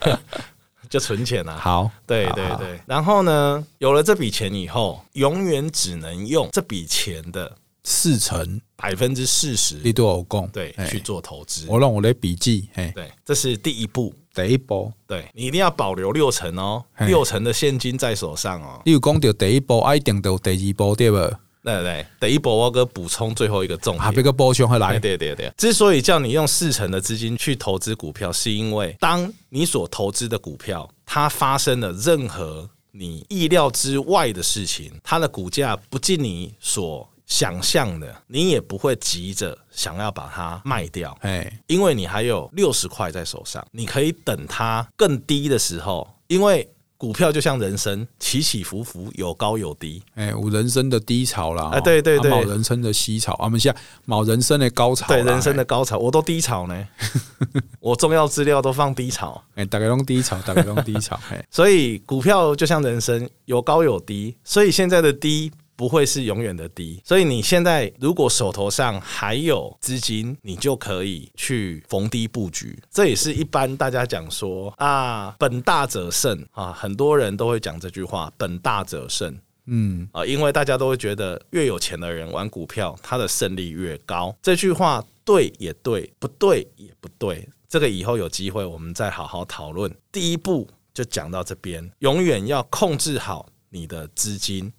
[0.88, 1.58] 就存钱呐。
[1.60, 2.80] 好，对对对。
[2.86, 7.58] 然后呢，有了这笔钱以后，永远只能用这笔钱的。
[7.84, 11.66] 四成百分之四十，你都有供对去做投资。
[11.68, 18.82] 我让我的笔记，对，这是第一步，第一步，对你一定要保留六成哦，六成的现金在手上哦。
[18.84, 21.16] 你有讲到第一步，一定到第二步对不？
[21.62, 24.98] 对对，第一步我哥补充最后一个重点，别个补充回来。
[24.98, 37.08] 对对对，之所以叫你用四成的资金去投资股票，是因为当你所投资的股票它发生了任何你意料之外的事情，它的股价不尽你所。
[37.26, 46.68] 想象的，你也不会急着想要把它卖掉，哎，因为你还有六十块在手上，你可以等它更低的时候，因为
[46.98, 56.88] 股票就像人生，起起伏伏，有高有低，哎，我人生的低潮啦，哎，对对对，冇人生的西潮，我们现在某人生的高潮，对，人生的高潮，我都低潮呢，
[57.80, 61.18] 我重要资料都放低潮，哎，大概用低潮，大概用低潮，
[61.50, 65.50] 所以股票就像人生，有高有低，所以现在的低。
[65.82, 67.02] 不会是永远的低。
[67.04, 72.80] 所以你现在如果手头上还有资金，你就可以去逢低布局。
[72.88, 79.36] 这也是一般大家讲说啊，本大者胜啊，很多人都会讲这句话，本大者胜。
[79.66, 84.32] 嗯啊，因为大家都会觉得越有钱的人玩股票，他的胜率越高。
[84.40, 87.48] 这句话对也对，不对也不对。
[87.68, 89.92] 这个以后有机会我们再好好讨论。
[90.12, 94.72] 第一步就讲到这边，永远要控制好你的资金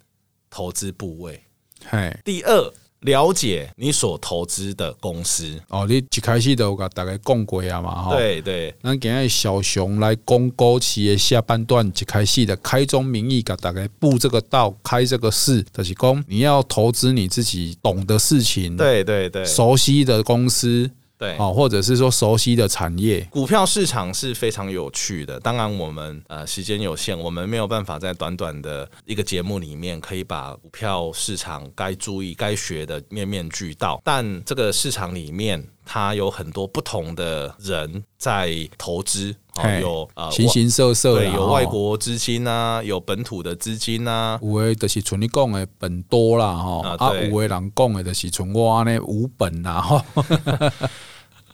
[0.54, 1.42] 投资部位。
[1.84, 2.72] 嘿，第二。
[3.00, 20.90] 了解你所投资的公司哦，你一开始都有大概讲过啊嘛，对对，那今日小熊来讲股市的下半段，一开始的开宗明义，给大概布这个道，开这个市，就是讲你要投资你自己懂的事情，对对对，熟悉的公司。
[21.16, 25.38] 对，哦，或者是说熟悉的产业，股票市场是非常有趣的。
[25.40, 34.00] 当然，我们呃时间有限，我们没有办法在短短的一个节目里面可以把股票市场该注意、该学的面面俱到。
[34.04, 44.38] 但这个市场里面，它有很多不同的人在投资，哦，有呃形形色色，对，有外国资金啊，有本土的资金啊。
[44.42, 50.04] 有的就是像你讲的本多啦，哈啊，有的人讲的就是像我呢无本啦，哈。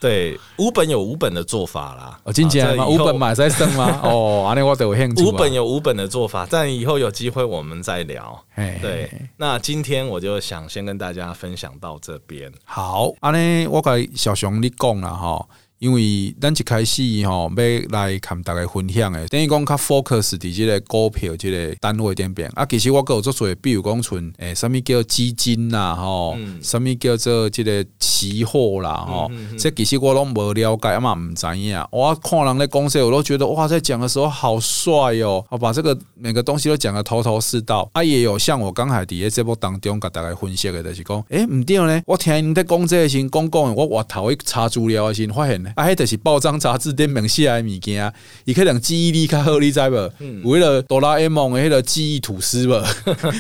[0.01, 2.19] 对，五本有五本的做法啦。
[2.25, 4.01] 哦，今天五本买在升吗？
[4.03, 5.23] 哦，阿内我都有兴趣。
[5.23, 8.43] 五本有五本的做法，但以后有机会我们再聊。
[8.57, 12.51] 对，那今天我就想先跟大家分享到这边。
[12.65, 15.47] 好，阿内我跟小熊你讲了哈。
[15.81, 22.67] 因为咱一开始吼要来看大家分享的，等于讲较 focus 伫即个股票即个单位点边啊。
[22.67, 31.83] 其实我有做做，比如讲存诶，什么叫基金啦，吼，什么叫做即个期货啦，吼，这其实我拢无了解，啊嘛唔知影。
[31.91, 37.89] 我看人咧讲说，我都觉得哇，在讲的时候好帅哦，我把这个每个东西都讲得头头是道。
[37.95, 48.13] 啊，也有像我刚才伫咧节目当中甲大家分析的，就是讲，诶，唔对呢，我听你在讲这个时，讲讲，我我头一查资料的时，发现啊，迄就是报章杂志顶面写诶物件，
[48.45, 50.13] 伊可能记忆力较好，你知无？
[50.21, 52.73] 嗯、为了哆啦 A 梦诶迄个记忆吐司无，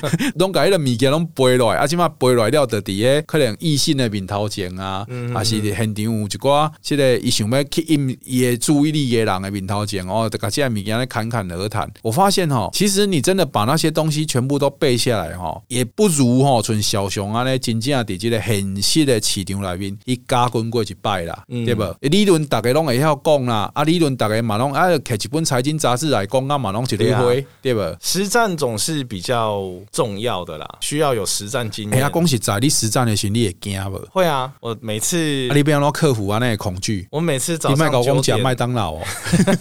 [0.36, 11.90] 拢甲迄个物件拢背落来，啊，即马背落来了，就伫诶可能异性的面头前啊，嗯、还是现场有一寡，即个伊想要吸引伊诶注意力诶人诶面头前哦，就甲即个物件咧侃侃而谈。
[12.02, 21.82] 我发现吼，其实你真的把那些东西全部都背下来吼，也不如吼像小熊安尼真正伫即个现实诶市场内面，伊加滚过一摆啦，嗯、对不？
[22.20, 27.80] 理论大概拢会晓讲啦，啊，理论大概嘛拢啊，摕一本财经杂志来讲啊，嘛拢一堆灰，对不？
[27.98, 31.94] 实战总是比较重要的啦，需要有实战经验。
[31.94, 33.98] 哎呀，讲实在，你实战的时候你会惊不？
[34.12, 35.16] 会啊，我每次
[35.48, 37.08] 啊，你不要克服啊那个恐惧。
[37.10, 39.00] 我每次早上九点麦当劳哦，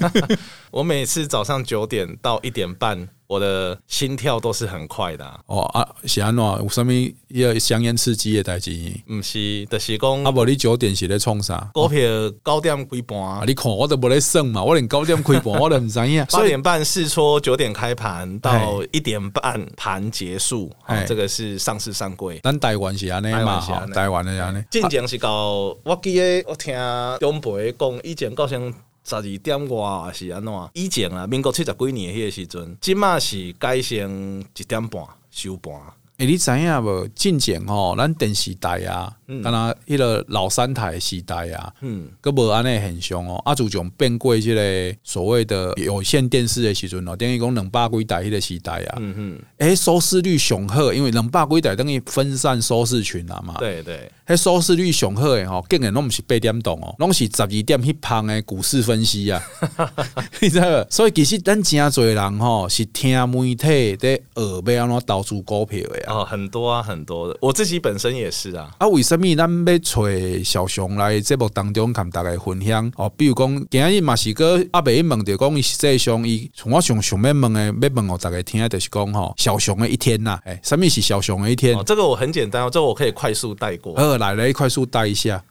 [0.72, 3.10] 我每次早上九点到一点半。
[3.30, 5.40] 我的心跳都是很快的啊！
[5.46, 6.44] 哦啊，是安怎？
[6.44, 6.90] 有啥物
[7.28, 8.72] 要香烟刺激的代志？
[9.08, 11.70] 毋是，就是讲啊，无你九点是咧创啥？
[11.72, 12.00] 股票
[12.44, 13.44] 九点开盘啊！
[13.46, 16.26] 你看我都无咧算嘛，我连九点开盘我都毋知影。
[16.34, 20.72] 八点半试撮，九点开盘到一点半盘结束，
[21.08, 22.40] 这个是上市上柜。
[22.44, 23.60] 咱台湾是安尼嘛？
[23.94, 24.64] 台湾的安尼。
[24.72, 26.76] 进前是到我记得我听
[27.20, 28.74] 中辈讲，以前高雄。
[29.10, 30.54] 十二点外是安怎？
[30.74, 35.74] 以前啊，民国七十几年迄个时阵，即嘛是改成一点半收盘。
[36.18, 37.08] 诶、欸，你知影无？
[37.16, 43.42] 进前吼，咱电视台啊，敢若迄个老三台时代啊，嗯，阁无安尼现象哦。
[43.46, 53.56] 啊，自从变过即个所谓的有线电视的时阵哦，等于讲两百几台迄个时代啊，嗯嗯，诶，收视率上好，因为两百几台等于分散收视群啊嘛。
[53.60, 54.12] 对对。
[54.28, 59.42] 迄收视率上好诶吼，竟然拢毋是八点档哦，拢是十二点迄旁诶股市分析啊，
[60.40, 60.88] 你知无？
[60.92, 66.18] 所以其实咱真侪人吼是听媒体在学要安怎投资股票诶啊。
[66.18, 68.70] 哦，很多啊，很多的，我自己本身也是啊。
[68.78, 72.92] 啊，为什么咱要找小熊来节目当中跟大家分享？
[72.96, 80.40] 哦，比如讲今日嘛是个阿伯问着讲，伊实际上伊从我想想要问诶，要问我大家听，就是讲吼小熊诶一天呐。
[80.46, 81.78] 诶，什么是小熊诶一天？
[81.78, 83.94] 哦这个我很简单哦，这个我可以快速带过。
[83.96, 85.44] 呃来来，快速带一下。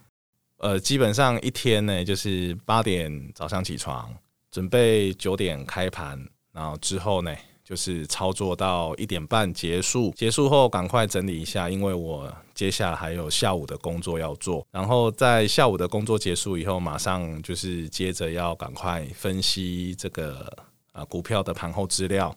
[0.58, 4.12] 呃，基本上一天呢，就是八点早上起床，
[4.50, 6.18] 准备九点开盘，
[6.52, 7.32] 然后之后呢，
[7.64, 10.12] 就是操作到一点半结束。
[10.16, 12.28] 结束后赶快整理一下，因为我
[12.58, 14.66] 接下来还有下午的工作要做。
[14.72, 20.52] 然后在下午的工作结束以后，马上就是接着要赶快分析这个
[20.90, 22.36] 啊股票的盘后资料。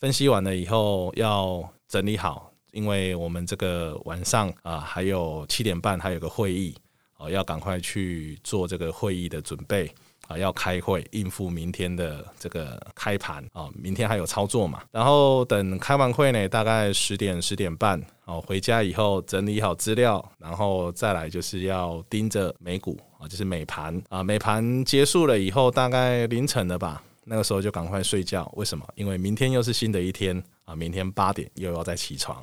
[0.00, 2.50] 分析完了以后，要整理好。
[2.72, 6.74] 因为我们这个晚上啊，还有七点半还有个会议
[7.18, 9.88] 哦，要赶快去做这个会议的准备。
[10.28, 14.82] 啊，要开会应付明天的这个开盘啊，明天还有操作嘛。
[14.90, 28.50] 然后等开完会呢，大概十点十点半，哦，回家以后整理好资料，然后再来就是要盯着美股啊，就是美盘啊，美盘结束了以后，大概凌晨了吧，那个时候就赶快睡觉。
[28.56, 28.86] 为什么？
[28.94, 32.42] 因为明天又是新的一天啊，明天八点又要再起床。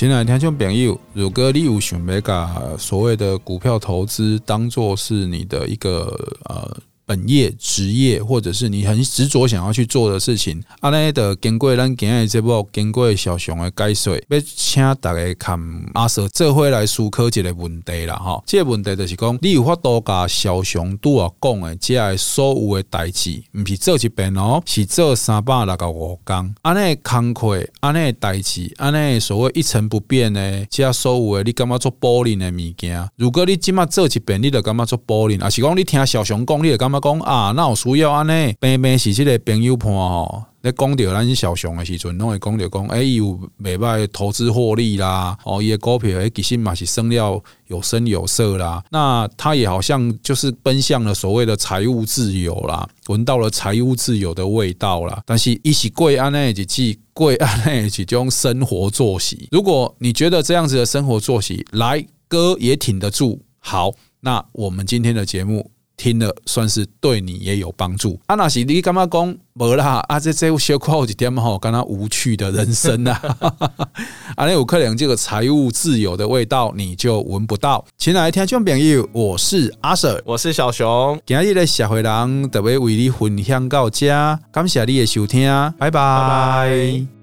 [0.00, 6.74] 亲爱的听众朋友，如果你有想要把所谓的股票投资当做是你的一个呃。
[7.10, 15.58] 本业、职业，或者是你很执着想要去做的事情，阿内的经过咱今日这部经过小熊的解说，要请大家看
[15.94, 18.40] 阿 Sir 这回来思考一个问题啦哈。
[18.46, 26.54] 这个问题就是讲，你有法度甲小熊拄啊讲的，这所有的代志，不是做一遍哦，是做三百六十五天。
[26.62, 33.10] 阿内工课，阿内代志，阿内所谓一成不变的，这所有的你感觉做 boring 的物件。
[33.16, 36.99] 如果你今麦做一遍，你就感觉做 boring，还是讲你听小熊讲，你就感觉。
[37.00, 40.44] 讲啊，那有需要安尼，平平是这个朋友伴吼。
[40.62, 43.24] 咧讲到咱小熊的时阵，拢会讲到讲，哎，有
[43.64, 48.84] 袂歹投资获利啦，哦，伊个股票诶，其实嘛是生了有声有色啦。
[48.90, 55.22] 那他也好像就是奔向了所谓的财务自由啦，闻到了财务自由的味道啦。
[55.24, 63.90] 但是一起贵安内一季贵安内几种生活作息，如果你觉得这样子的生活作息来哥也挺得住，好，
[64.20, 65.70] 那我们今天的节目。
[66.00, 68.18] 听了算是对你也有帮助。
[68.26, 70.02] 啊，那是你干嘛讲无啦？
[70.08, 73.20] 啊，这这小可有一点吼，跟他无趣的人生啊。
[74.34, 77.84] 啊，那有可能这个财务自由的味道你就闻不到。
[77.98, 81.20] 亲爱的听众朋友，我是阿 Sir，我是小熊。
[81.26, 84.08] 今日的社会人特别为你分享到这，
[84.50, 85.90] 感谢你的收听，拜拜。
[85.90, 87.19] 拜拜。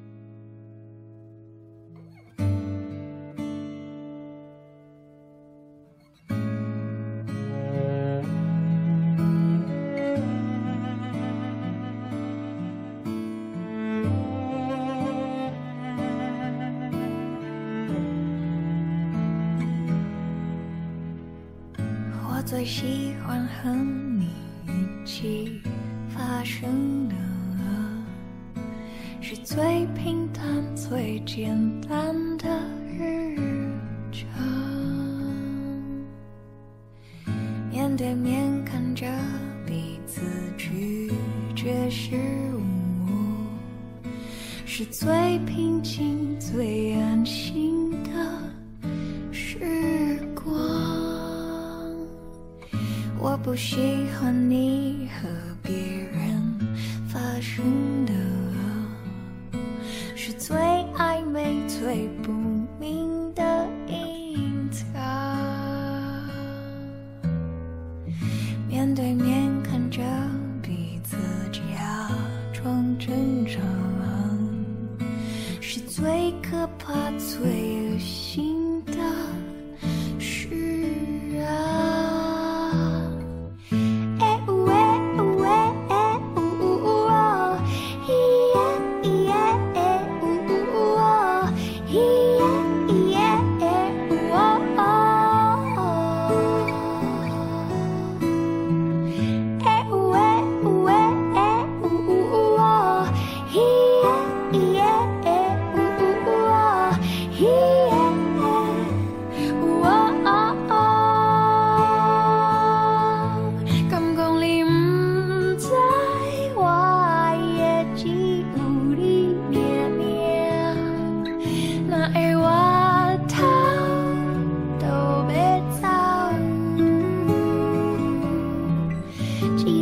[22.58, 23.70] 最喜欢和
[24.18, 24.30] 你
[24.66, 25.62] 一起
[26.10, 27.16] 发生的，
[29.22, 30.43] 是最平淡、
[30.76, 32.47] 最简单的
[32.97, 33.38] 日
[34.12, 34.43] 常。
[37.70, 39.05] 面对面看着
[39.64, 40.22] 彼此
[40.58, 41.12] 拒
[41.55, 42.16] 绝失
[42.55, 42.60] 误，
[44.66, 46.87] 是最平静、最
[53.58, 54.87] 喜欢你。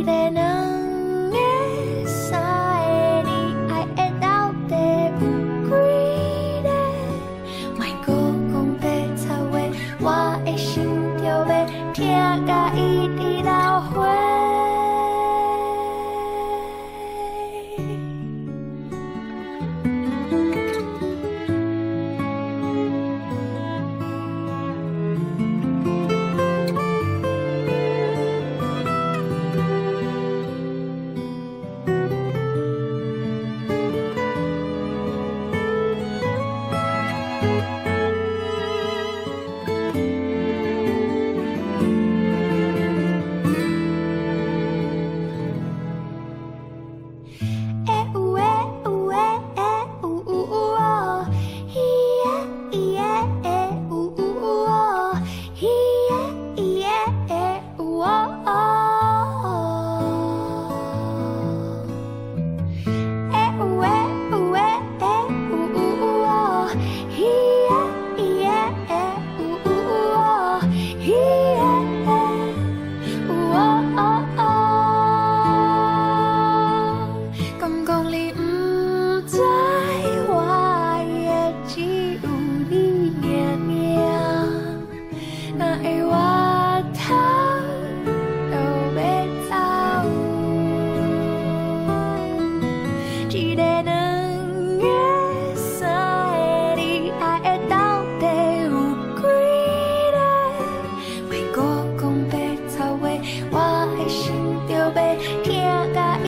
[0.06, 0.45] then I.